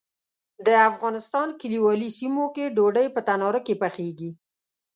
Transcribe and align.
د 0.65 0.69
افغانستان 0.89 1.47
کلیوالي 1.61 2.09
سیمو 2.17 2.45
کې 2.55 2.73
ډوډۍ 2.75 3.07
په 3.15 3.21
تناره 3.27 3.61
کې 3.67 3.75
پخیږي. 3.81 4.31